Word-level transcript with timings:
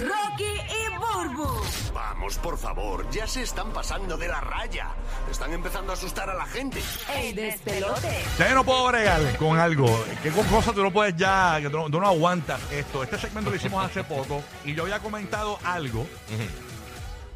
Rocky 0.00 0.44
y 0.44 0.98
Burbu. 0.98 1.60
Vamos, 1.92 2.38
por 2.38 2.58
favor, 2.58 3.08
ya 3.10 3.26
se 3.26 3.42
están 3.42 3.72
pasando 3.72 4.16
de 4.16 4.28
la 4.28 4.40
raya. 4.40 4.88
Están 5.30 5.52
empezando 5.52 5.92
a 5.92 5.94
asustar 5.94 6.28
a 6.30 6.34
la 6.34 6.46
gente. 6.46 6.80
El 7.14 7.34
despelote. 7.34 8.24
Ya 8.38 8.48
yo 8.48 8.54
no 8.56 8.64
puedo 8.64 8.86
bregar 8.88 9.36
con 9.36 9.58
algo. 9.58 9.86
¿Qué 10.22 10.30
con 10.30 10.44
cosas 10.46 10.74
tú 10.74 10.82
no 10.82 10.92
puedes 10.92 11.16
ya, 11.16 11.58
que 11.60 11.70
tú 11.70 11.76
no, 11.78 11.90
tú 11.90 12.00
no 12.00 12.06
aguantas 12.08 12.60
esto? 12.72 13.02
Este 13.02 13.18
segmento 13.18 13.50
lo 13.50 13.56
hicimos 13.56 13.84
hace 13.84 14.02
poco 14.04 14.42
y 14.64 14.74
yo 14.74 14.82
había 14.82 15.00
comentado 15.00 15.58
algo. 15.64 16.06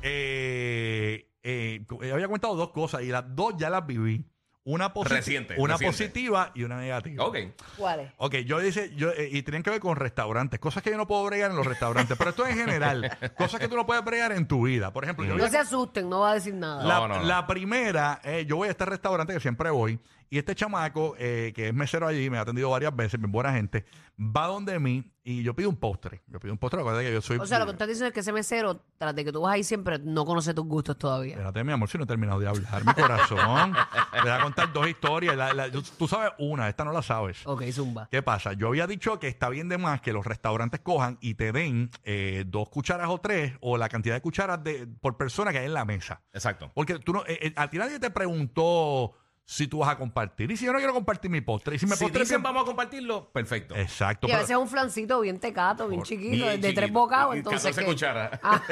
eh, 0.03 1.27
eh, 1.43 1.85
había 2.13 2.27
comentado 2.27 2.55
dos 2.57 2.71
cosas 2.71 3.03
y 3.03 3.07
las 3.07 3.25
dos 3.35 3.55
ya 3.57 3.71
las 3.71 3.87
viví. 3.87 4.25
Una, 4.71 4.93
posi- 4.93 5.09
Reciente, 5.09 5.55
una 5.57 5.75
reciente. 5.79 5.97
positiva 5.97 6.53
y 6.55 6.63
una 6.65 6.77
negativa. 6.79 7.25
Ok. 7.25 7.39
¿Cuáles? 7.79 8.13
Ok, 8.19 8.35
yo 8.45 8.59
dice, 8.61 8.93
yo, 8.97 9.11
eh, 9.13 9.31
y 9.33 9.41
tienen 9.43 9.63
que 9.63 9.71
ver 9.71 9.81
con 9.81 9.97
restaurantes, 9.97 10.61
cosas 10.61 10.83
que 10.83 10.91
yo 10.91 10.99
no 10.99 11.07
puedo 11.07 11.25
bregar 11.25 11.51
en 11.51 11.57
los 11.57 11.65
restaurantes, 11.67 12.19
pero 12.19 12.31
esto 12.31 12.47
en 12.47 12.55
general, 12.59 13.11
cosas 13.39 13.61
que 13.61 13.69
tú 13.69 13.77
no 13.77 13.87
puedes 13.87 14.05
bregar 14.05 14.31
en 14.33 14.47
tu 14.47 14.67
vida. 14.67 14.93
Por 14.93 15.05
ejemplo, 15.05 15.25
yo 15.25 15.31
No 15.37 15.37
había- 15.45 15.49
se 15.51 15.59
asusten, 15.59 16.11
no 16.11 16.21
va 16.21 16.33
a 16.33 16.35
decir 16.35 16.53
nada. 16.55 16.83
la, 16.85 16.95
No, 17.01 17.09
no, 17.09 17.17
no. 17.21 17.23
la 17.25 17.47
primera, 17.47 18.21
eh, 18.25 18.45
yo 18.47 18.57
voy 18.57 18.69
a 18.69 18.73
este 18.73 18.85
restaurante 18.85 19.33
que 19.33 19.41
siempre 19.41 19.71
voy, 19.71 19.99
y 20.31 20.39
este 20.39 20.55
chamaco, 20.55 21.15
eh, 21.19 21.53
que 21.55 21.69
es 21.69 21.75
mesero 21.75 22.07
allí, 22.07 22.29
me 22.31 22.39
ha 22.39 22.43
atendido 22.43 22.71
varias 22.71 22.95
veces, 22.95 23.19
bien 23.21 23.33
buena 23.33 23.53
gente, 23.53 23.85
va 24.19 24.47
donde 24.47 24.79
mí 24.79 25.11
y 25.25 25.43
yo 25.43 25.55
pido 25.55 25.69
un 25.69 25.77
postre. 25.77 26.23
Yo 26.27 26.41
pido 26.41 26.53
un 26.53 26.59
postre, 26.59 26.81
acuérdate 26.81 27.07
que 27.07 27.13
yo 27.13 27.21
soy. 27.21 27.37
O 27.39 27.47
sea, 27.47 27.59
lo 27.59 27.67
que 27.67 27.73
estás 27.73 27.87
diciendo 27.87 28.09
es 28.09 28.13
que 28.15 28.21
ese 28.21 28.33
mesero, 28.33 28.83
tras 28.97 29.15
de 29.15 29.25
que 29.25 29.31
tú 29.33 29.43
vas 29.43 29.53
ahí 29.55 29.63
siempre, 29.63 29.99
no 29.99 30.25
conoce 30.25 30.55
tus 30.55 30.65
gustos 30.67 30.99
todavía. 30.99 31.33
Espérate, 31.35 31.63
mi 31.65 31.73
amor, 31.73 31.89
si 31.89 31.99
no 31.99 32.05
he 32.05 32.07
terminado 32.07 32.41
de 32.41 32.49
hablar, 32.49 32.85
mi 32.85 32.95
corazón. 32.95 33.75
Te 34.13 34.21
voy 34.23 34.31
a 34.31 34.41
contar 34.43 34.73
dos 34.73 34.89
historias. 34.89 35.37
La- 35.37 35.53
la- 35.53 35.71
tú- 35.71 35.83
tú 35.83 36.09
sabes 36.09 36.33
una, 36.39 36.69
esta 36.69 36.85
no 36.85 36.93
la 36.93 37.03
sabes. 37.03 37.47
Ok, 37.47 37.63
zumba. 37.73 38.09
¿Qué 38.11 38.23
pasa? 38.23 38.55
Yo 38.55 38.69
había 38.69 38.87
dicho 38.87 39.19
que 39.19 39.29
está 39.29 39.49
bien 39.51 39.69
de 39.69 39.77
más 39.79 40.01
que 40.01 40.13
los 40.13 40.25
restaurantes 40.27 40.81
cojan 40.81 41.19
y 41.21 41.35
te 41.35 41.53
den 41.53 41.91
eh, 42.05 42.45
dos 42.47 42.69
cucharas 42.71 43.09
o 43.11 43.19
tres 43.19 43.53
o 43.61 43.77
la 43.77 43.89
cantidad 43.91 44.15
de 44.15 44.23
cucharas 44.23 44.65
de, 44.65 44.87
por 44.87 45.17
persona 45.19 45.53
que 45.53 45.59
hay 45.59 45.67
en 45.67 45.75
la 45.75 45.85
mesa. 45.85 46.23
Exacto. 46.33 46.71
Porque 46.75 46.99
tú 46.99 47.13
no, 47.13 47.21
eh, 47.27 47.39
eh, 47.43 47.53
a 47.57 47.69
ti 47.69 47.77
nadie 47.79 47.99
te 48.01 48.11
preguntó 48.11 49.13
si 49.51 49.67
tú 49.67 49.79
vas 49.79 49.89
a 49.89 49.97
compartir. 49.97 50.51
Y 50.51 50.59
si 50.59 50.67
yo 50.67 50.73
no 50.75 50.79
quiero 50.79 50.93
compartir 50.93 51.31
mi 51.31 51.41
postre. 51.41 51.77
Y 51.77 51.79
si 51.79 51.87
me 51.87 51.97
Si 51.97 52.05
postre 52.05 52.21
dicen 52.21 52.37
bien- 52.37 52.43
vamos 52.43 52.65
a 52.65 52.67
compartirlo, 52.67 53.31
perfecto. 53.33 53.75
Exacto. 53.75 54.27
Y 54.27 54.31
a 54.31 54.35
pero- 54.35 54.43
veces 54.43 54.57
es 54.57 54.63
un 54.63 54.69
flancito 54.69 55.21
bien 55.23 55.41
tecato, 55.41 55.89
bien 55.89 56.03
chiquito, 56.03 56.45
Bien 56.45 56.61
de, 56.61 56.73
tres 56.75 56.93
bocados, 56.93 57.35
entonces. 57.35 57.75
14 57.75 57.81
¿qué? 57.81 57.87
cucharas. 57.87 58.41
Ah, 58.43 58.63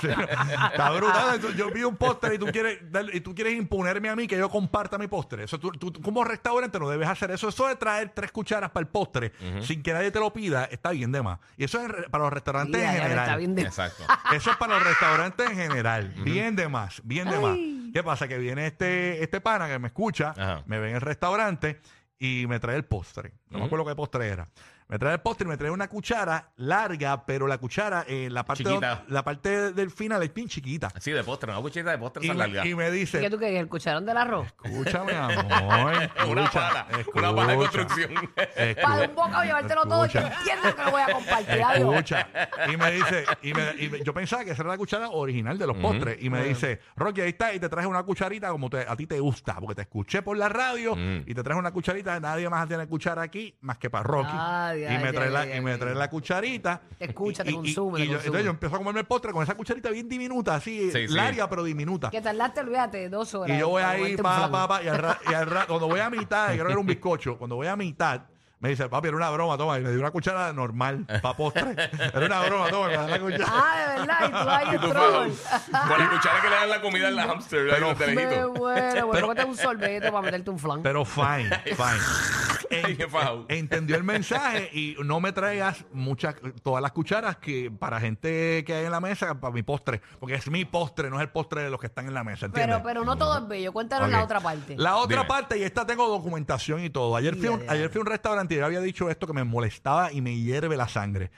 Sí, 0.00 0.08
está 0.08 0.90
brutal. 0.90 1.34
Entonces, 1.36 1.56
Yo 1.58 1.70
pido 1.72 1.88
un 1.88 1.96
postre 1.96 2.34
y 2.34 2.38
tú 2.38 2.46
quieres 2.46 2.80
y 3.12 3.20
tú 3.20 3.34
quieres 3.36 3.54
imponerme 3.54 4.08
a 4.08 4.16
mí 4.16 4.26
que 4.26 4.36
yo 4.36 4.48
comparta 4.48 4.98
mi 4.98 5.06
postre. 5.06 5.44
Eso 5.44 5.60
tú, 5.60 5.70
tú- 5.72 5.92
tú 5.92 6.00
como 6.02 6.24
restaurante 6.24 6.78
no 6.80 6.88
debes 6.88 7.08
hacer 7.08 7.30
eso. 7.30 7.48
Eso 7.48 7.68
de 7.68 7.76
traer 7.76 8.10
tres 8.14 8.32
cucharas 8.32 8.70
para 8.70 8.82
el 8.82 8.88
postre 8.88 9.32
sin 9.62 9.80
que 9.82 9.92
nadie 9.92 10.10
te 10.10 10.18
lo 10.18 10.32
pida 10.32 10.64
está 10.64 10.90
bien 10.90 11.12
de 11.12 11.22
más. 11.22 11.38
Y 11.56 11.62
eso 11.64 11.80
es 11.80 11.88
re- 11.88 12.08
para 12.08 12.24
los 12.24 12.32
restaurantes 12.32 12.80
ya, 12.80 12.90
en 12.90 12.96
ya, 12.96 13.02
general. 13.04 13.24
está 13.26 13.36
bien 13.36 13.54
de- 13.54 13.62
Exacto. 13.62 14.02
Eso 14.34 14.50
es 14.50 14.56
para 14.56 14.74
los 14.74 14.84
restaurantes 14.84 15.50
en 15.50 15.56
general. 15.56 16.08
Bien 16.24 16.56
de 16.56 16.68
más, 16.68 17.00
bien 17.04 17.30
de 17.30 17.38
más. 17.38 17.56
¿Qué 17.96 18.04
pasa? 18.04 18.28
Que 18.28 18.36
viene 18.36 18.66
este, 18.66 19.22
este 19.22 19.40
pana 19.40 19.68
que 19.68 19.78
me 19.78 19.86
escucha, 19.86 20.34
Ajá. 20.36 20.62
me 20.66 20.78
ve 20.78 20.90
en 20.90 20.96
el 20.96 21.00
restaurante 21.00 21.80
y 22.18 22.44
me 22.46 22.60
trae 22.60 22.76
el 22.76 22.84
postre. 22.84 23.32
No 23.48 23.58
me 23.58 23.64
acuerdo 23.64 23.86
qué 23.86 23.94
postre 23.94 24.28
era. 24.28 24.50
Me 24.88 24.98
trae 25.00 25.14
el 25.14 25.20
postre 25.20 25.46
y 25.46 25.48
me 25.48 25.56
trae 25.56 25.70
una 25.70 25.88
cuchara 25.88 26.52
larga, 26.56 27.26
pero 27.26 27.46
la 27.48 27.58
cuchara, 27.58 28.04
eh, 28.06 28.28
la, 28.30 28.44
parte 28.44 28.62
Chiquita. 28.62 29.04
la 29.08 29.24
parte 29.24 29.72
del 29.72 29.90
final 29.90 30.22
es 30.22 30.32
bien 30.32 30.46
chiquita. 30.48 30.92
Así 30.94 31.10
de 31.10 31.24
postre, 31.24 31.50
una 31.50 31.60
cuchita 31.60 31.90
de 31.90 31.98
postre 31.98 32.24
Y 32.24 32.28
me, 32.28 32.34
larga. 32.36 32.64
y 32.66 32.74
me 32.74 32.84
¿Qué 32.84 32.90
dice, 32.92 33.30
tú 33.30 33.36
querías? 33.38 33.62
¿El 33.62 33.68
cucharón 33.68 34.06
del 34.06 34.16
arroz? 34.16 34.46
escúchame, 34.62 35.12
amor. 35.16 35.92
Una 36.28 36.44
escucha, 36.44 36.50
pala, 36.52 36.86
una 37.14 37.34
pala 37.34 37.46
de 37.46 37.64
escucha, 37.64 37.86
construcción. 37.86 38.10
escu- 38.14 38.82
Para 38.82 39.08
un 39.08 39.14
bocado 39.16 39.42
llevártelo 39.44 39.82
todo 39.86 40.06
y 40.06 40.08
yo 40.08 40.20
Escucha. 40.20 40.38
entiendo 40.38 40.76
que 40.76 40.84
lo 40.84 40.90
voy 40.92 41.02
a 41.02 41.12
compartir. 41.12 41.62
adiós. 41.64 41.94
Escucha. 41.94 42.28
Y 42.72 42.76
me 42.76 42.90
dice, 42.92 43.24
y, 43.42 43.54
me- 43.54 43.74
y 43.78 43.88
me- 43.88 44.04
yo 44.04 44.14
pensaba 44.14 44.44
que 44.44 44.52
esa 44.52 44.62
era 44.62 44.70
la 44.70 44.78
cuchara 44.78 45.08
original 45.10 45.58
de 45.58 45.66
los 45.66 45.76
postres. 45.78 46.18
Y 46.22 46.30
me 46.30 46.44
dice, 46.44 46.80
Rocky, 46.94 47.22
ahí 47.22 47.30
está, 47.30 47.52
y 47.52 47.58
te 47.58 47.68
traje 47.68 47.88
una 47.88 48.04
cucharita 48.04 48.50
como 48.50 48.70
te- 48.70 48.86
a 48.88 48.94
ti 48.94 49.06
te 49.08 49.18
gusta, 49.18 49.56
porque 49.58 49.74
te 49.74 49.82
escuché 49.82 50.22
por 50.22 50.36
la 50.36 50.48
radio 50.48 50.94
Mm. 50.94 51.24
y 51.26 51.34
te 51.34 51.42
traje 51.42 51.58
una 51.58 51.72
cucharita, 51.72 52.20
nadie 52.20 52.48
más 52.48 52.68
tiene 52.68 52.86
cuchara 52.86 53.22
aquí 53.22 53.56
más 53.62 53.78
que 53.78 53.90
para 53.90 54.04
Rocky. 54.04 54.30
Ay, 54.32 54.75
y 54.78 54.84
ay, 54.84 55.02
me 55.02 55.12
trae, 55.12 55.26
ay, 55.28 55.32
la, 55.32 55.56
y 55.56 55.60
me 55.60 55.76
trae 55.78 55.94
la 55.94 56.08
cucharita. 56.10 56.80
Te 56.98 57.04
escucha, 57.06 57.42
te 57.44 57.50
Y- 57.50 57.52
y- 57.52 57.56
consume, 57.56 57.98
y 58.00 58.02
te 58.02 58.06
yo, 58.08 58.12
consume. 58.14 58.26
entonces 58.26 58.44
yo 58.44 58.50
empiezo 58.50 58.74
a 58.74 58.78
comerme 58.78 59.00
el 59.00 59.06
postre 59.06 59.32
con 59.32 59.42
esa 59.42 59.54
cucharita 59.54 59.90
bien 59.90 60.08
diminuta, 60.08 60.54
así, 60.56 60.90
Sí, 60.90 61.08
sí. 61.08 61.14
larga 61.14 61.48
pero 61.48 61.62
diminuta. 61.64 62.10
Que 62.10 62.20
tardaste, 62.20 62.60
olvídate, 62.60 63.08
dos 63.08 63.34
horas. 63.34 63.56
Y 63.56 63.60
yo 63.60 63.68
voy 63.68 63.82
ahí, 63.82 64.16
pa, 64.16 64.50
pa, 64.50 64.68
pa, 64.68 64.82
y 64.82 64.88
al 64.88 64.98
ra- 64.98 65.18
y 65.30 65.34
al 65.34 65.46
ra- 65.46 65.66
cuando 65.66 65.88
voy 65.88 66.00
a 66.00 66.10
mitad, 66.10 66.48
creo 66.52 66.66
que 66.66 66.72
era 66.72 66.80
un 66.80 66.86
bizcocho, 66.86 67.36
cuando 67.38 67.56
voy 67.56 67.66
a 67.66 67.76
mitad, 67.76 68.22
me 68.58 68.70
dice, 68.70 68.88
papi, 68.88 69.08
era 69.08 69.16
una 69.16 69.30
broma, 69.30 69.58
toma, 69.58 69.78
y 69.78 69.82
me 69.82 69.90
dio 69.90 70.00
una 70.00 70.10
cuchara 70.10 70.52
normal, 70.52 71.04
para 71.22 71.36
postre. 71.36 71.74
Era 72.14 72.26
una 72.26 72.40
broma, 72.42 72.68
toma, 72.70 72.88
me 72.88 72.94
da 72.96 73.06
la 73.06 73.18
cuchara. 73.20 73.44
Ah, 73.48 73.78
de 73.78 73.98
verdad, 74.00 74.18
y 74.26 74.30
tú 74.30 74.48
ahí 74.48 74.66
Y 74.66 74.74
en 74.74 74.80
Con 75.88 75.98
la 75.98 76.10
cuchara 76.10 76.40
que 76.40 76.48
le 76.48 76.54
dan 76.56 76.68
la 76.70 76.80
comida 76.80 77.08
al 77.08 77.20
hamster. 77.20 77.68
Pero- 77.70 77.94
Me 77.94 78.14
muero, 78.14 78.52
bueno, 79.06 79.20
cómete 79.28 79.44
un 79.44 79.56
sorbete 79.56 80.10
para 80.10 80.22
meterte 80.22 80.50
un 80.50 80.58
flan. 80.58 80.82
Pero 80.82 81.04
fine, 81.04 81.50
fine. 81.64 82.00
En- 82.70 83.46
entendió 83.48 83.96
el 83.96 84.04
mensaje 84.04 84.70
y 84.72 84.96
no 85.04 85.20
me 85.20 85.32
traigas 85.32 85.84
muchas, 85.92 86.34
todas 86.62 86.82
las 86.82 86.92
cucharas 86.92 87.36
que 87.36 87.70
para 87.70 88.00
gente 88.00 88.64
que 88.66 88.74
hay 88.74 88.84
en 88.86 88.90
la 88.90 89.00
mesa, 89.00 89.38
para 89.40 89.52
mi 89.52 89.62
postre, 89.62 90.00
porque 90.18 90.34
es 90.34 90.50
mi 90.50 90.64
postre, 90.64 91.10
no 91.10 91.16
es 91.16 91.22
el 91.22 91.28
postre 91.28 91.62
de 91.62 91.70
los 91.70 91.78
que 91.80 91.86
están 91.86 92.06
en 92.06 92.14
la 92.14 92.24
mesa, 92.24 92.46
¿entiendes? 92.46 92.76
Pero, 92.76 92.84
pero 92.86 93.04
no 93.04 93.16
todo 93.16 93.38
es 93.38 93.46
bello. 93.48 93.72
Cuéntanos 93.72 94.08
Ok. 94.08 94.12
la 94.14 94.24
otra 94.24 94.40
parte. 94.40 94.74
La 94.78 94.96
otra 94.96 95.18
Dime. 95.18 95.28
parte, 95.28 95.58
y 95.58 95.62
esta 95.62 95.86
tengo 95.86 96.08
documentación 96.08 96.82
y 96.82 96.90
todo. 96.90 97.14
Ayer 97.16 97.36
fui, 97.36 97.48
un, 97.48 97.62
ayer 97.68 97.88
fui 97.90 97.98
a 97.98 98.02
un 98.02 98.06
restaurante 98.06 98.55
yo 98.58 98.66
había 98.66 98.80
dicho 98.80 99.08
esto 99.10 99.26
que 99.26 99.32
me 99.32 99.44
molestaba 99.44 100.12
y 100.12 100.20
me 100.20 100.34
hierve 100.36 100.76
la 100.76 100.88
sangre. 100.88 101.30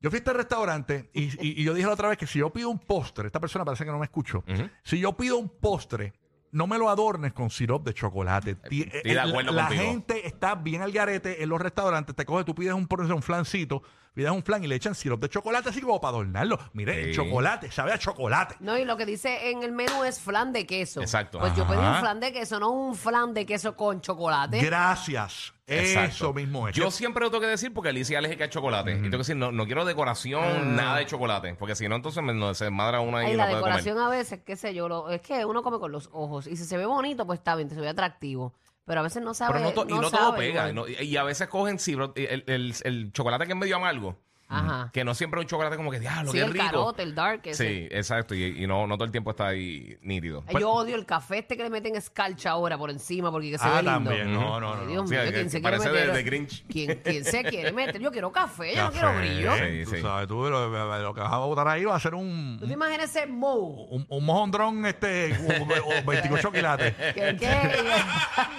Yo 0.00 0.10
fui 0.10 0.18
a 0.18 0.20
este 0.20 0.32
restaurante 0.32 1.10
y, 1.12 1.24
y- 1.44 1.60
y 1.60 1.64
yo 1.64 1.74
dije 1.74 1.86
la 1.86 1.92
otra 1.94 2.08
vez 2.08 2.18
que 2.18 2.26
si 2.26 2.38
yo 2.38 2.50
pido 2.52 2.70
un 2.70 2.78
postre, 2.78 3.26
esta 3.26 3.40
persona 3.40 3.64
parece 3.64 3.84
que 3.84 3.90
no 3.90 3.98
me 3.98 4.04
escuchó, 4.04 4.44
Ujú. 4.48 4.68
si 4.84 5.00
yo 5.00 5.16
pido 5.16 5.38
un 5.38 5.48
postre, 5.48 6.12
no 6.52 6.66
me 6.66 6.78
lo 6.78 6.88
adornes 6.88 7.32
con 7.32 7.50
sirope 7.50 7.90
de 7.90 7.94
chocolate. 7.94 8.54
Ti- 8.54 8.82
estoy 8.82 9.02
de 9.02 9.12
eh, 9.12 9.18
acuerdo 9.20 9.52
la, 9.52 9.62
la 9.62 9.68
contigo. 9.68 9.90
gente 9.90 10.26
está 10.26 10.54
bien 10.54 10.82
al 10.82 10.92
garete 10.92 11.42
en 11.42 11.48
los 11.48 11.60
restaurantes. 11.60 12.14
Te 12.14 12.24
coge, 12.24 12.44
tú 12.44 12.54
pides 12.54 12.72
un, 12.72 12.86
un 12.88 13.22
flancito, 13.22 13.82
pides 14.18 14.32
un 14.32 14.42
flan 14.42 14.64
y 14.64 14.66
le 14.66 14.74
echan 14.74 14.96
sirope 14.96 15.26
de 15.26 15.30
chocolate 15.30 15.68
así 15.68 15.80
como 15.80 16.00
para 16.00 16.16
adornarlo. 16.16 16.58
Mire, 16.72 17.04
Sí. 17.06 17.12
chocolate, 17.14 17.70
sabe 17.70 17.92
a 17.92 17.98
chocolate. 17.98 18.56
No, 18.58 18.76
y 18.76 18.84
lo 18.84 18.96
que 18.96 19.06
dice 19.06 19.50
en 19.50 19.62
el 19.62 19.70
menú 19.70 20.02
es 20.02 20.18
flan 20.20 20.52
de 20.52 20.66
queso. 20.66 21.00
Exacto. 21.00 21.38
Pues 21.38 21.54
yo 21.54 21.64
pedí 21.68 21.78
un 21.78 21.84
Ajá. 21.84 22.00
flan 22.00 22.18
de 22.18 22.32
queso, 22.32 22.58
no 22.58 22.70
un 22.70 22.96
flan 22.96 23.32
de 23.32 23.46
queso 23.46 23.76
con 23.76 24.00
chocolate. 24.00 24.60
Gracias. 24.60 25.52
Exacto. 25.68 26.10
Eso 26.10 26.32
mismo 26.32 26.66
es. 26.66 26.74
Yo 26.74 26.90
siempre 26.90 27.22
lo 27.22 27.30
tengo 27.30 27.42
que 27.42 27.46
decir 27.46 27.72
porque 27.72 27.90
Alicia 27.90 28.14
es 28.16 28.18
alérgica 28.18 28.44
al 28.44 28.50
chocolate. 28.50 28.90
Y 28.90 28.94
tengo 28.94 29.10
que 29.10 29.16
decir, 29.18 29.36
no, 29.36 29.52
no 29.52 29.66
quiero 29.66 29.84
decoración, 29.84 30.74
nada 30.74 30.96
de 30.96 31.06
chocolate. 31.06 31.54
Porque 31.54 31.76
si 31.76 31.86
no, 31.88 31.94
entonces 31.96 32.20
me, 32.24 32.32
no, 32.34 32.54
se 32.54 32.70
madra 32.70 33.00
una 33.00 33.22
y 33.22 33.26
Ay, 33.26 33.32
no 33.32 33.36
la 33.38 33.44
puede 33.50 33.60
comer. 33.60 33.76
decoración 33.76 33.98
a 33.98 34.08
veces, 34.08 34.40
qué 34.44 34.56
sé 34.56 34.74
yo, 34.74 34.88
lo- 34.88 35.10
es 35.10 35.20
que 35.20 35.44
uno 35.44 35.62
come 35.62 35.78
con 35.78 35.92
los 35.92 36.08
ojos. 36.12 36.46
Y 36.48 36.56
si 36.56 36.64
se 36.64 36.76
ve 36.76 36.86
bonito, 36.86 37.24
pues 37.26 37.38
está 37.38 37.54
bien, 37.54 37.68
se 37.70 37.78
ve 37.80 37.88
atractivo. 37.88 38.54
Pero 38.88 39.00
a 39.00 39.02
veces 39.04 39.22
no 39.22 39.34
sabe. 39.34 39.52
Pero 39.52 39.64
no, 39.66 39.72
to- 39.72 39.86
y 39.88 39.92
no 40.00 40.10
todo 40.10 40.34
pega. 40.34 40.70
y 40.70 40.72
no- 40.72 40.86
a 41.16 41.22
veces 41.22 41.46
cogen 41.48 41.78
sí, 41.78 41.94
bro, 41.94 42.12
el, 42.16 42.42
el- 42.48 42.74
el 42.82 43.12
chocolate 43.12 43.46
que 43.46 43.52
es 43.52 43.58
medio 43.58 43.76
amargo. 43.76 44.18
Ajá. 44.50 44.90
Que 44.92 45.04
no 45.04 45.14
siempre 45.14 45.40
es 45.40 45.44
un 45.44 45.48
chocolate 45.48 45.76
como 45.76 45.90
que, 45.90 46.00
diablo, 46.00 46.32
Sí, 46.32 46.38
qué 46.38 46.44
el 46.44 46.52
rico. 46.52 46.64
carote, 46.64 47.02
el 47.02 47.14
dark. 47.14 47.42
ese. 47.44 47.68
Sí, 47.68 47.88
exacto. 47.90 48.34
Y, 48.34 48.62
y 48.64 48.66
no, 48.66 48.86
no 48.86 48.96
todo 48.96 49.04
el 49.04 49.10
tiempo 49.12 49.30
está 49.32 49.48
ahí 49.48 49.98
nítido. 50.00 50.42
Ay, 50.46 50.56
Yo 50.60 50.70
odio 50.70 50.96
el 50.96 51.04
café 51.04 51.38
este 51.38 51.56
que 51.56 51.62
le 51.64 51.70
meten 51.70 51.96
escarcha 51.96 52.50
ahora 52.52 52.78
por 52.78 52.88
encima 52.90 53.30
porque 53.30 53.50
que 53.50 53.58
se 53.58 53.64
Ah, 53.66 53.76
ve 53.76 53.82
lindo. 53.82 53.90
también. 53.92 54.32
No, 54.32 54.58
no, 54.58 54.74
no. 54.74 54.80
Ay, 54.80 54.80
no. 54.86 54.90
Dios 54.90 55.08
Sí, 55.10 55.14
mío, 55.14 55.24
que- 55.24 55.32
¿quién 55.32 55.44
que 55.44 55.50
se 55.50 55.60
quiere 55.60 55.76
parece 55.76 55.92
meter? 55.94 56.06
de- 56.10 56.16
de 56.16 56.22
Grinch. 56.22 56.64
¿Quién, 56.66 57.00
quién 57.04 57.24
se 57.24 57.44
quiere 57.44 57.72
meter? 57.72 58.00
Yo 58.00 58.10
quiero 58.10 58.32
café, 58.32 58.74
yo 58.74 58.84
no 58.84 58.92
quiero 58.92 59.08
Café. 59.08 59.20
brillo. 59.20 59.52
Sí, 59.56 59.84
Tú 59.84 59.90
sí. 59.96 60.02
sabes, 60.02 60.28
tú 60.28 60.34
lo, 60.48 60.68
lo 61.02 61.14
que 61.14 61.20
vas 61.20 61.32
a 61.32 61.38
botar 61.38 61.68
ahí 61.68 61.84
va 61.84 61.96
a 61.96 62.00
ser 62.00 62.14
un, 62.14 62.56
¿Tú 62.60 62.66
te 62.66 62.72
imaginas 62.72 63.10
ese 63.14 63.26
moe? 63.26 63.86
un, 63.90 64.06
un 64.08 64.24
mojondrón 64.24 64.86
este, 64.86 65.32
o, 65.34 66.00
o 66.00 66.04
28 66.06 66.52
quilates. 66.52 66.94
Que, 66.94 67.36
que- 67.38 67.46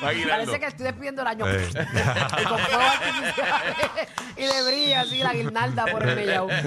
Aguinaldo. 0.06 0.30
parece 0.30 0.60
que 0.60 0.66
estoy 0.68 0.86
despidiendo 0.86 1.22
el 1.24 1.28
año. 1.28 1.46
Eh. 1.48 1.68
y 2.42 2.44
con 2.46 2.60
y 4.38 4.42
le 4.48 4.64
brilla 4.68 5.02
así 5.02 5.18
la 5.20 5.34
guirnalda 5.34 5.79
por 5.88 6.08
el 6.08 6.16
mellao. 6.16 6.48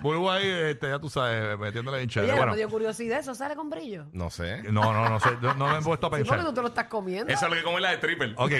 Vuelvo 0.00 0.30
ahí, 0.30 0.48
este, 0.48 0.88
ya 0.88 0.98
tú 0.98 1.08
sabes, 1.10 1.58
metiéndole 1.58 1.98
en 1.98 2.04
Oye, 2.04 2.12
chévere. 2.12 2.32
me 2.32 2.38
Bueno, 2.38 2.56
dio 2.56 2.68
curiosidad, 2.68 3.18
¿eso 3.20 3.34
sale 3.34 3.56
con 3.56 3.68
brillo? 3.70 4.06
No 4.12 4.30
sé. 4.30 4.62
no, 4.64 4.92
no, 4.92 5.08
no 5.08 5.20
sé, 5.20 5.30
no 5.56 5.68
me 5.68 5.78
he 5.78 5.82
puesto 5.82 6.06
a 6.06 6.10
Sí, 6.10 6.16
porque 6.16 6.24
pensar. 6.24 6.44
tú 6.44 6.52
te 6.54 6.62
lo 6.62 6.68
estás 6.68 6.86
comiendo. 6.86 7.32
Eso 7.32 7.44
es 7.46 7.50
lo 7.50 7.56
que 7.56 7.62
come 7.62 7.80
la 7.80 7.90
de 7.90 7.96
triple. 7.98 8.32
Ok. 8.36 8.52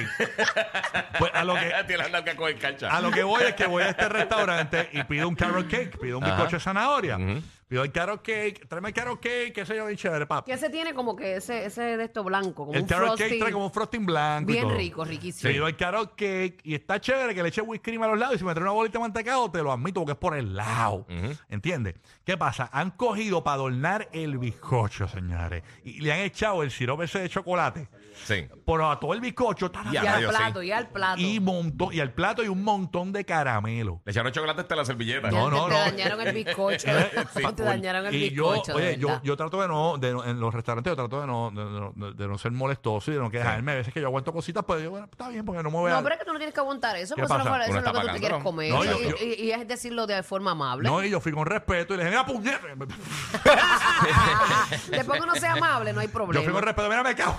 Pues 1.18 1.32
a 1.34 1.44
lo 1.44 1.54
que, 1.54 1.72
Tiene 1.86 2.02
la 2.04 2.08
nalga 2.10 2.36
con 2.36 2.48
el 2.48 2.58
cancha. 2.58 2.94
a 2.94 3.00
lo 3.00 3.10
que 3.10 3.22
voy 3.22 3.42
es 3.44 3.54
que 3.54 3.66
voy 3.66 3.82
a 3.82 3.90
este 3.90 4.08
restaurante 4.08 4.88
y 4.92 5.02
pido 5.04 5.28
un 5.28 5.34
carrot 5.34 5.68
cake, 5.68 5.98
pido 5.98 6.18
un 6.18 6.24
bizcocho 6.24 6.56
de 6.56 6.60
zanahoria. 6.60 7.18
Pido 7.68 7.82
el 7.84 7.92
carrot 7.92 8.22
cake, 8.22 8.66
tráeme 8.66 8.88
el 8.88 8.94
carrot 8.94 9.20
cake, 9.20 9.52
qué 9.52 9.66
sé 9.66 9.76
yo, 9.76 9.84
bien 9.84 9.98
chévere, 9.98 10.26
papi. 10.26 10.50
Que 10.50 10.54
ese 10.56 10.70
tiene 10.70 10.94
como 10.94 11.14
que 11.14 11.36
ese, 11.36 11.66
ese 11.66 11.98
de 11.98 12.04
esto 12.04 12.24
blanco, 12.24 12.64
como 12.64 12.72
El 12.72 12.82
un 12.82 12.88
carrot 12.88 13.08
frosting. 13.08 13.28
cake 13.28 13.40
trae 13.40 13.52
como 13.52 13.66
un 13.66 13.72
frosting 13.72 14.06
blanco. 14.06 14.50
y 14.50 14.54
Bien 14.54 14.66
todo. 14.68 14.76
rico, 14.78 15.04
riquísimo. 15.04 15.52
Pido 15.52 15.68
el 15.68 15.76
carrot 15.76 16.10
cake 16.16 16.60
y 16.64 16.74
está 16.74 16.98
chévere 16.98 17.34
que 17.34 17.42
le 17.42 17.50
eche 17.50 17.60
whisky 17.60 17.90
cream 17.90 18.02
a 18.02 18.08
los 18.08 18.18
lados 18.18 18.36
y 18.36 18.38
si 18.38 18.44
me 18.44 18.52
trae 18.54 18.62
una 18.62 18.72
bolita 18.72 18.98
de 18.98 19.02
mantecado, 19.02 19.50
te 19.50 19.62
lo 19.62 19.70
admito 19.70 20.00
porque 20.00 20.12
es 20.12 20.18
por 20.18 20.34
el 20.36 20.56
lado. 20.56 21.06
¿Entiendes? 21.50 21.94
¿Qué 22.24 22.36
pasa? 22.38 22.70
Han 22.72 22.92
cogido 22.92 23.44
para 23.44 23.56
adornar 23.56 24.08
el 24.12 24.38
bizcocho, 24.38 25.06
señores. 25.06 25.62
Y 25.84 26.00
le 26.00 26.12
han 26.12 26.20
echado 26.20 26.62
el 26.62 26.70
sirope 26.70 27.04
ese 27.04 27.18
de 27.20 27.28
chocolate. 27.28 27.88
Sí. 28.24 28.48
Por 28.64 28.82
a 28.82 28.98
todo 28.98 29.12
el 29.14 29.20
bizcocho. 29.20 29.70
ta, 29.70 29.84
ta, 29.84 29.90
Y 29.90 29.92
Ya, 29.92 30.00
al 30.00 30.06
rayos, 30.24 30.32
sí. 30.34 30.36
plato, 30.38 30.62
y 30.62 30.72
al 30.72 30.88
plato. 30.88 31.20
y, 31.20 31.38
montón, 31.38 31.94
y 31.94 32.00
al 32.00 32.12
plato 32.12 32.42
y 32.42 32.48
un 32.48 32.64
montón 32.64 33.12
de 33.12 33.24
caramelo. 33.24 34.00
Le 34.04 34.10
echaron 34.10 34.32
chocolate 34.32 34.62
hasta 34.62 34.74
la 34.74 34.84
servilleta. 34.84 35.30
No, 35.30 35.48
Ya 35.50 35.56
no, 35.56 35.64
te 35.66 35.70
no. 35.72 35.78
dañaron 35.78 36.20
el 36.26 36.34
bizcocho. 36.34 36.88
Sí, 37.34 37.42
te 37.58 37.64
dañaron 37.68 38.06
el 38.06 38.14
Y 38.14 38.30
yo, 38.30 38.52
bizcocho. 38.52 38.78
de 38.78 38.88
oye, 38.90 38.98
yo, 38.98 39.20
yo 39.22 39.36
trato 39.36 39.60
de 39.60 39.68
no, 39.68 39.98
de 39.98 40.12
no- 40.12 40.24
en 40.24 40.40
los 40.40 40.54
restaurantes, 40.54 40.90
yo 40.90 40.96
trato 40.96 41.20
de 41.20 41.26
no, 41.26 41.50
de, 41.50 41.64
no- 41.96 42.12
de 42.12 42.28
no 42.28 42.38
ser 42.38 42.52
molestoso 42.52 43.10
y 43.10 43.14
de 43.14 43.20
no 43.20 43.30
quejarme. 43.30 43.72
A 43.72 43.74
veces 43.76 43.92
que 43.92 44.00
yo 44.00 44.06
aguanto 44.06 44.32
cositas, 44.32 44.64
pues 44.64 44.82
yo, 44.82 44.90
bueno, 44.90 45.06
está 45.10 45.28
bien, 45.28 45.44
porque 45.44 45.62
no 45.62 45.70
me 45.70 45.76
voy 45.78 45.90
a. 45.92 45.96
No, 45.96 46.02
pero 46.02 46.14
es 46.14 46.18
que 46.20 46.24
tú 46.26 46.32
no 46.32 46.38
tienes 46.38 46.54
que 46.54 46.60
aguantar 46.60 46.96
eso, 46.96 47.14
¿Qué 47.14 47.22
porque 47.22 47.34
eso, 47.34 47.44
no, 47.44 47.50
pasa? 47.50 47.64
eso 47.64 47.72
Uno 47.72 47.80
no 47.82 47.88
es 47.88 47.92
lo 47.94 48.00
está 48.00 48.12
que 48.12 48.14
tú 48.14 48.20
quieres 48.20 48.38
pagándolo. 48.38 48.56
comer. 48.56 48.72
No, 48.72 48.84
y, 48.84 48.88
yo- 48.88 49.10
yo- 49.10 49.16
y- 49.24 49.34
y 49.46 49.50
es 49.52 49.68
decirlo 49.68 50.06
de 50.06 50.22
forma 50.22 50.52
amable. 50.52 50.88
No, 50.88 51.02
y 51.04 51.10
yo 51.10 51.20
fui 51.20 51.32
con 51.32 51.44
respeto 51.46 51.94
y 51.94 51.98
le 51.98 52.04
dije, 52.04 52.16
mira, 52.16 52.26
puñete. 52.26 52.58
Después 54.90 55.18
que 55.20 55.24
uno 55.24 55.34
sea 55.36 55.52
amable, 55.52 55.92
no 55.92 56.00
hay 56.00 56.06
Yo 56.06 56.12
problema. 56.12 56.44
fui 56.44 56.52
con 56.52 56.62
respeto, 56.62 56.88
mira, 56.88 57.02
me 57.02 57.14
cago. 57.14 57.36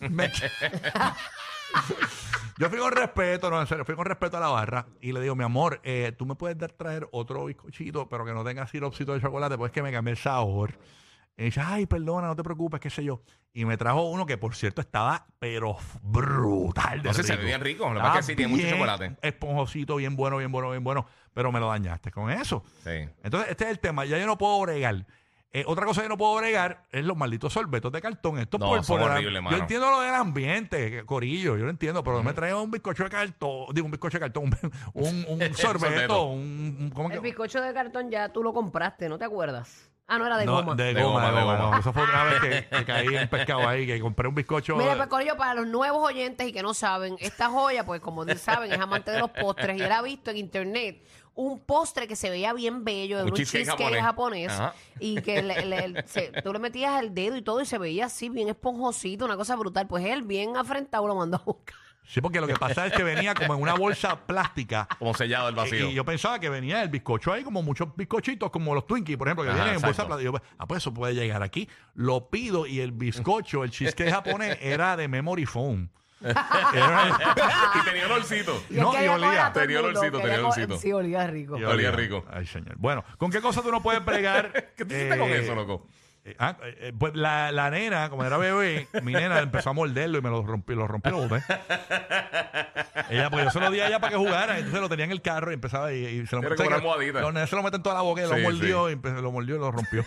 Me- 0.00 0.30
Yo 2.58 2.68
fui 2.68 2.78
con 2.80 2.90
respeto, 2.90 3.50
no, 3.50 3.60
en 3.60 3.68
serio, 3.68 3.84
fui 3.84 3.94
con 3.94 4.04
respeto 4.04 4.36
a 4.36 4.40
la 4.40 4.48
barra 4.48 4.86
y 5.00 5.12
le 5.12 5.20
digo, 5.20 5.36
mi 5.36 5.44
amor, 5.44 5.80
eh, 5.84 6.12
tú 6.18 6.26
me 6.26 6.34
puedes 6.34 6.58
dar 6.58 6.72
traer 6.72 7.08
otro 7.12 7.44
bizcochito, 7.44 8.08
pero 8.08 8.24
que 8.24 8.32
no 8.32 8.42
tenga 8.42 8.66
siropcito 8.66 9.14
de 9.14 9.20
chocolate, 9.20 9.56
pues 9.56 9.70
es 9.70 9.74
que 9.74 9.82
me 9.82 9.92
cambié 9.92 10.12
el 10.12 10.18
sabor. 10.18 10.76
Y 11.36 11.44
dice, 11.44 11.60
ay, 11.64 11.86
perdona, 11.86 12.26
no 12.26 12.34
te 12.34 12.42
preocupes, 12.42 12.80
qué 12.80 12.90
sé 12.90 13.04
yo. 13.04 13.22
Y 13.52 13.64
me 13.64 13.76
trajo 13.76 14.10
uno 14.10 14.26
que, 14.26 14.36
por 14.38 14.56
cierto, 14.56 14.80
estaba, 14.80 15.28
pero 15.38 15.76
brutal 16.02 17.00
de 17.00 17.08
No 17.08 17.14
sé, 17.14 17.22
se 17.22 17.36
ve 17.36 17.44
bien 17.44 17.60
rico. 17.60 17.84
Lo 17.84 17.90
que 17.90 17.96
Estaba 17.98 18.14
pasa 18.14 18.18
es 18.18 18.26
que 18.26 18.32
sí, 18.32 18.36
tiene 18.36 18.52
mucho 18.52 18.68
chocolate. 18.68 19.16
Esponjosito, 19.22 19.94
bien 19.96 20.16
bueno, 20.16 20.38
bien 20.38 20.50
bueno, 20.50 20.70
bien 20.70 20.82
bueno. 20.82 21.06
Pero 21.32 21.52
me 21.52 21.60
lo 21.60 21.68
dañaste 21.68 22.10
con 22.10 22.28
eso. 22.28 22.64
Sí. 22.82 23.08
Entonces, 23.22 23.52
este 23.52 23.64
es 23.64 23.70
el 23.70 23.78
tema. 23.78 24.04
Ya 24.04 24.18
yo 24.18 24.26
no 24.26 24.36
puedo 24.36 24.60
bregar. 24.62 25.06
Eh, 25.50 25.64
otra 25.66 25.86
cosa 25.86 26.02
que 26.02 26.08
no 26.10 26.18
puedo 26.18 26.34
bregar 26.36 26.84
es 26.90 27.02
los 27.04 27.16
malditos 27.16 27.54
sorbetos 27.54 27.90
de 27.90 28.02
cartón. 28.02 28.38
Esto 28.38 28.58
No, 28.58 28.66
por, 28.68 28.84
son 28.84 28.98
por 29.00 29.10
el- 29.10 29.16
horribles, 29.26 29.42
Yo 29.50 29.56
entiendo 29.56 29.90
lo 29.90 30.00
del 30.00 30.14
ambiente, 30.14 31.04
Corillo, 31.06 31.56
yo 31.56 31.64
lo 31.64 31.70
entiendo, 31.70 32.04
pero 32.04 32.18
no 32.18 32.22
me 32.22 32.34
trae 32.34 32.52
un 32.54 32.70
bizcocho 32.70 33.04
de 33.04 33.10
cartón, 33.10 33.66
digo, 33.72 33.86
un 33.86 33.90
bizcocho 33.90 34.18
de 34.18 34.20
cartón, 34.20 34.44
un, 34.92 35.24
un, 35.26 35.42
un 35.42 35.54
sorbeto, 35.54 35.58
sorbeto. 35.90 36.22
un, 36.26 36.76
un- 36.80 36.90
¿cómo 36.94 37.08
El 37.08 37.14
que? 37.14 37.20
bizcocho 37.20 37.62
de 37.62 37.72
cartón 37.72 38.10
ya 38.10 38.28
tú 38.30 38.42
lo 38.42 38.52
compraste, 38.52 39.08
¿no 39.08 39.18
te 39.18 39.24
acuerdas? 39.24 39.90
Ah, 40.10 40.18
no, 40.18 40.26
era 40.26 40.38
de 40.38 40.46
No, 40.46 40.52
goma. 40.56 40.74
de, 40.74 40.94
De 40.94 41.02
goma, 41.02 41.14
goma, 41.14 41.30
de 41.30 41.36
de 41.36 41.42
goma, 41.42 41.56
goma. 41.58 41.70
no. 41.72 41.78
Eso 41.80 41.92
fue 41.92 42.02
otra 42.02 42.24
vez 42.24 42.40
que, 42.40 42.76
que 42.78 42.84
caí 42.86 43.14
en 43.14 43.28
pescado 43.28 43.68
ahí, 43.68 43.86
que 43.86 44.00
compré 44.00 44.26
un 44.26 44.34
bizcocho. 44.34 44.74
Mira, 44.76 44.96
pues 44.96 45.08
Corillo, 45.08 45.36
para 45.36 45.52
los 45.54 45.66
nuevos 45.66 46.02
oyentes 46.06 46.46
y 46.48 46.52
que 46.52 46.62
no 46.62 46.72
saben, 46.72 47.16
esta 47.20 47.50
joya, 47.50 47.84
pues 47.84 48.00
como 48.00 48.24
saben, 48.36 48.72
es 48.72 48.80
amante 48.80 49.10
de 49.10 49.18
los 49.18 49.30
postres 49.30 49.78
y 49.78 49.82
él 49.82 49.92
ha 49.92 50.00
visto 50.00 50.30
en 50.30 50.38
internet 50.38 51.06
un 51.40 51.60
postre 51.60 52.08
que 52.08 52.16
se 52.16 52.30
veía 52.30 52.52
bien 52.52 52.84
bello 52.84 53.16
de 53.18 53.22
Un 53.22 53.30
un 53.30 53.36
cheesecake 53.36 53.64
cheesecake 53.66 54.00
japonés. 54.02 54.52
y 54.98 55.20
que 55.22 55.40
le- 55.40 55.64
le- 55.66 56.06
se- 56.08 56.32
tú 56.42 56.52
le 56.52 56.58
metías 56.58 57.00
el 57.00 57.14
dedo 57.14 57.36
y 57.36 57.42
todo 57.42 57.60
y 57.60 57.66
se 57.66 57.78
veía 57.78 58.06
así 58.06 58.28
bien 58.28 58.48
esponjosito, 58.48 59.24
una 59.24 59.36
cosa 59.36 59.54
brutal. 59.54 59.86
Pues 59.86 60.04
él 60.04 60.22
bien 60.24 60.56
afrentado 60.56 61.06
lo 61.06 61.14
mandó 61.14 61.36
a 61.36 61.42
buscar. 61.44 61.76
Sí, 62.04 62.20
porque 62.20 62.40
lo 62.40 62.46
que 62.48 62.54
pasa 62.56 62.86
es 62.86 62.92
que 62.94 63.02
venía 63.04 63.34
como 63.34 63.54
en 63.54 63.60
una 63.62 63.74
bolsa 63.74 64.16
plástica. 64.26 64.88
Como 64.98 65.14
sellado 65.14 65.48
el 65.48 65.54
vacío. 65.54 65.90
Y 65.90 65.94
yo 65.94 66.04
pensaba 66.04 66.40
que 66.40 66.48
venía 66.48 66.82
el 66.82 66.88
bizcocho 66.88 67.32
ahí, 67.32 67.44
como 67.44 67.62
muchos 67.62 67.94
bizcochitos, 67.94 68.50
como 68.50 68.74
los 68.74 68.86
Twinkies, 68.86 69.16
por 69.18 69.28
ejemplo, 69.28 69.44
que 69.44 69.50
Ajá, 69.50 69.58
vienen 69.58 69.74
en 69.76 69.82
bolsa 69.82 70.06
plástica. 70.06 70.32
Yo, 70.32 70.40
ah, 70.58 70.66
pues 70.66 70.78
eso 70.78 70.92
puede 70.92 71.14
llegar 71.14 71.42
aquí. 71.42 71.68
Lo 71.94 72.30
pido 72.30 72.66
y 72.66 72.80
el 72.80 72.92
bizcocho, 72.92 73.62
el 73.62 73.70
cheesecake 73.70 74.10
japonés, 74.10 74.58
era 74.60 74.96
de 74.96 75.06
memory 75.06 75.44
foam. 75.44 75.90
Y 76.20 77.84
tenía 77.84 78.06
olorcito. 78.06 78.62
Y 78.70 78.76
es 78.76 78.80
No, 78.82 78.90
que 78.92 78.98
y 78.98 79.02
ella 79.02 79.12
olía. 79.14 79.26
coge 79.28 79.38
a 79.38 79.52
todo 79.52 79.62
el 79.62 79.68
Tenía 79.68 79.82
mundo, 79.82 79.98
olorcito, 80.00 80.16
que 80.18 80.22
tenía 80.24 80.38
ella 80.38 80.48
coge- 80.48 80.54
olorcito. 80.64 80.78
Sí, 80.78 80.92
olía 80.92 81.26
rico. 81.26 81.58
y 81.58 81.64
Olía 81.64 81.90
rico. 81.90 82.24
Ay, 82.30 82.46
señor. 82.46 82.74
Bueno, 82.78 83.04
¿con 83.18 83.30
qué 83.30 83.40
cosa 83.40 83.62
tú 83.62 83.70
no 83.70 83.82
puedes 83.82 84.04
bregar? 84.04 84.52
¿Qué 84.76 84.84
tú 84.84 84.94
hiciste 84.94 85.18
con 85.18 85.28
Eh, 85.28 85.38
eso, 85.38 85.54
loco? 85.54 85.86
Eh, 86.24 86.36
ah, 86.38 86.56
eh, 86.62 86.76
eh, 86.80 86.92
pues 86.98 87.14
la, 87.14 87.50
la 87.52 87.70
nena, 87.70 88.10
como 88.10 88.24
era 88.24 88.36
bebé, 88.36 88.86
mi 89.02 89.12
nena 89.12 89.38
empezó 89.40 89.70
a 89.70 89.72
morderlo 89.72 90.18
y 90.18 90.22
me 90.22 90.30
lo 90.30 90.42
rompió, 90.42 90.76
lo 90.76 90.86
rompió, 90.86 91.12
lo 91.12 91.28
boté. 91.28 91.42
Ella, 93.10 93.30
pues 93.30 93.44
yo 93.44 93.50
se 93.50 93.60
lo 93.60 93.70
di 93.70 93.80
a 93.80 93.86
ella 93.88 93.98
para 94.00 94.12
que 94.12 94.18
jugara, 94.18 94.58
entonces 94.58 94.80
lo 94.80 94.88
tenía 94.88 95.04
en 95.06 95.10
el 95.12 95.22
carro 95.22 95.50
y 95.50 95.54
empezaba 95.54 95.92
y, 95.92 96.04
y 96.04 96.26
se 96.26 96.36
lo 96.36 96.42
Era 96.42 96.56
como 96.56 96.68
una 96.68 96.76
almohadita. 96.76 97.20
Los 97.20 97.32
nenes 97.32 97.48
se 97.50 97.56
lo 97.56 97.62
meten 97.62 97.82
toda 97.82 97.94
la 97.94 98.02
boca 98.02 98.22
y 98.22 98.28
lo 98.28 98.34
Sí, 98.36 98.42
mordió 98.42 98.90
y 98.90 98.94
empe- 98.94 99.20
lo 99.20 99.32
mordió 99.32 99.56
y 99.56 99.58
lo 99.58 99.70
rompió. 99.70 100.04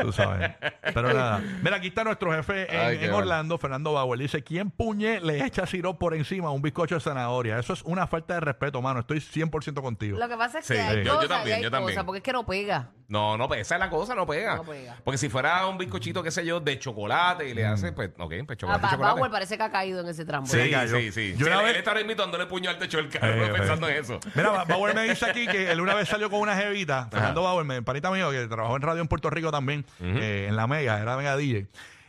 Tú 0.00 0.12
sabes. 0.12 0.52
Pero 0.94 1.12
nada. 1.12 1.42
Mira, 1.62 1.76
aquí 1.76 1.88
está 1.88 2.04
nuestro 2.04 2.32
jefe 2.32 2.72
en, 2.72 2.80
Ay, 2.80 2.98
qué 2.98 3.04
en 3.06 3.10
mal. 3.10 3.20
Orlando, 3.22 3.58
Fernando 3.58 3.92
Bauer. 3.94 4.18
Dice, 4.20 4.42
¿quién 4.44 4.70
puñe 4.70 5.20
le 5.20 5.44
echa 5.44 5.66
sirop 5.66 5.98
por 5.98 6.14
encima 6.14 6.48
a 6.48 6.50
un 6.52 6.62
bizcocho 6.62 6.94
de 6.96 7.00
zanahoria? 7.00 7.58
Eso 7.58 7.72
es 7.72 7.82
una 7.82 8.06
falta 8.06 8.34
de 8.34 8.40
respeto, 8.40 8.80
mano. 8.80 9.00
Estoy 9.00 9.18
100% 9.18 9.82
contigo. 9.82 10.18
Lo 10.18 10.28
que 10.28 10.36
pasa 10.36 10.60
es 10.60 10.68
que 10.68 10.74
Sí, 10.74 10.80
hay 10.80 10.96
yo- 10.98 11.02
yo 11.04 11.14
cosas 11.16 11.28
también, 11.28 11.56
hay 11.56 11.62
yo 11.64 11.70
también. 11.70 11.90
cosas, 11.94 12.04
porque 12.04 12.18
es 12.18 12.22
que 12.24 12.32
no 12.32 12.46
pega. 12.46 12.90
No, 13.10 13.36
no, 13.36 13.48
pues 13.48 13.62
esa 13.62 13.74
es 13.74 13.80
la 13.80 13.90
cosa, 13.90 14.14
no 14.14 14.24
pega. 14.24 14.54
No 14.54 14.62
pega. 14.64 14.96
Porque 15.02 15.18
si 15.18 15.28
fuera 15.28 15.66
un 15.66 15.76
bizcochito, 15.76 16.22
qué 16.22 16.30
sé 16.30 16.46
yo, 16.46 16.60
de 16.60 16.78
chocolate 16.78 17.48
y 17.48 17.54
le 17.54 17.66
hace, 17.66 17.90
pues, 17.90 18.10
ok, 18.16 18.32
pues 18.46 18.50
Ah, 18.50 18.56
chocolate, 18.56 18.82
Ba- 18.82 18.90
chocolate. 18.92 19.14
Bauer 19.16 19.30
parece 19.32 19.56
que 19.56 19.62
ha 19.64 19.70
caído 19.72 20.00
en 20.00 20.06
ese 20.08 20.24
trampo. 20.24 20.48
Sí, 20.48 20.60
Sí, 20.62 20.70
cayó. 20.70 20.96
sí, 20.96 21.10
sí. 21.10 21.32
Yo 21.32 21.38
Sí, 21.38 21.42
una 21.52 21.60
él, 21.68 21.82
vez- 21.84 22.06
mismo 22.06 22.22
dándole 22.22 22.46
puño 22.46 22.70
al 22.70 22.78
techo 22.78 22.98
del 22.98 23.08
carro 23.08 23.46
Eh, 23.46 23.50
pensando 23.56 23.88
eh. 23.88 23.96
en 23.96 24.02
eso. 24.04 24.20
Mira, 24.36 24.50
Ba- 24.50 24.64
Bauer 24.64 24.94
me 24.94 25.02
dice 25.02 25.28
aquí 25.28 25.46
que 25.48 25.72
él 25.72 25.80
una 25.80 25.94
vez 25.96 26.08
salió 26.08 26.30
con 26.30 26.38
una 26.38 26.54
jevita, 26.56 27.08
Fernando 27.10 27.42
Bauer, 27.42 27.66
mi 27.66 27.80
panita 27.80 28.12
mío, 28.12 28.30
que 28.30 28.46
trabajó 28.46 28.76
en 28.76 28.82
radio 28.82 29.02
en 29.02 29.08
Puerto 29.08 29.28
Rico 29.28 29.50
también, 29.50 29.84
eh, 30.00 30.46
en 30.48 30.54
la 30.54 30.68
Mega, 30.68 31.00
era 31.00 31.16
Mega 31.16 31.36
DJ. 31.36 31.66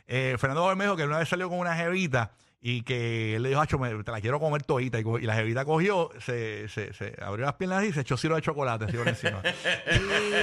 Eh, 0.08 0.36
Fernando 0.38 0.62
Bauer 0.62 0.78
me 0.78 0.84
dijo 0.84 0.96
que 0.96 1.02
él 1.04 1.10
una 1.10 1.18
vez 1.18 1.30
salió 1.30 1.50
con 1.50 1.58
una 1.58 1.76
jevita 1.76 2.32
y 2.64 2.84
que 2.84 3.36
él 3.36 3.42
le 3.44 3.50
dijo, 3.50 3.60
Acho, 3.62 3.80
me- 3.80 4.04
te 4.04 4.12
la 4.12 4.22
quiero 4.22 4.40
comer 4.40 4.62
todita. 4.64 5.00
Y, 5.00 5.04
co- 5.04 5.18
y 5.20 5.24
la 5.24 5.34
jevita 5.34 5.66
cogió, 5.66 6.12
se, 6.24 6.68
se, 6.70 6.94
se 6.94 7.16
abrió 7.24 7.46
las 7.46 7.56
piernas 7.56 7.84
y 7.84 7.92
se 7.92 8.02
echó 8.02 8.16
siro 8.18 8.36
de 8.36 8.42
chocolate 8.44 8.86
así 8.86 8.98
por 8.98 9.08
encima. 9.08 9.42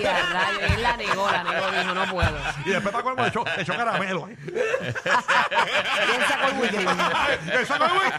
Y 0.03 0.05
a 0.05 0.23
rayo, 0.33 0.59
él 0.75 0.83
la 0.83 0.97
negó, 0.97 1.31
la 1.31 1.45
negó, 1.45 1.71
dijo, 1.71 1.95
no 1.95 2.05
puedo. 2.13 2.37
y 2.67 2.71
después 2.71 2.93
para 2.95 3.23
le 3.23 3.29
echó, 3.29 3.45
echó 3.57 3.73
caramelo 3.77 4.27
ahí. 4.27 4.37
Él 4.49 6.23
sacó 6.29 6.49
el 6.49 6.59
whisky. 6.61 6.77
¡Que 7.51 7.67
sacó 7.67 7.85
el! 7.85 8.13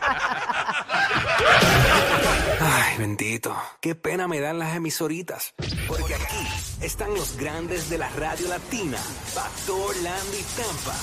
Bendito. 3.00 3.56
Qué 3.80 3.96
pena 3.96 4.28
me 4.28 4.42
dan 4.42 4.60
las 4.60 4.76
emisoritas. 4.76 5.54
Porque 5.88 6.16
aquí 6.16 6.46
están 6.82 7.14
los 7.14 7.38
grandes 7.38 7.90
de 7.90 7.98
la 7.98 8.10
radio 8.10 8.50
latina. 8.50 8.98
Pastor, 9.34 9.96
Landy, 10.04 10.44
Tampa. 10.58 10.98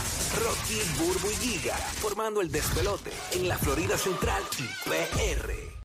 Rocky, 0.45 0.79
Burbu 0.99 1.31
y 1.31 1.37
Giga. 1.37 1.75
Formando 1.75 2.43
el 2.43 2.53
despelote 2.53 3.13
en 3.33 3.49
la 3.49 3.57
Florida 3.57 3.97
Central 3.97 4.43
y 4.59 4.91
PR. 4.91 5.67